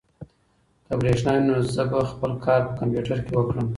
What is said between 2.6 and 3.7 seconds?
په کمپیوټر کې وکړم.